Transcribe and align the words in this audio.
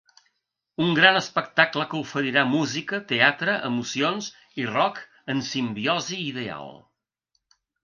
Un 0.85 0.93
gran 0.99 1.19
espectacle 1.19 1.85
que 1.91 1.99
oferirà 2.05 2.45
música, 2.53 3.01
teatre, 3.13 3.59
emocions 3.69 4.31
i 4.63 4.67
rock 4.73 5.05
en 5.35 5.47
simbiosi 5.53 6.21
ideal! 6.33 6.77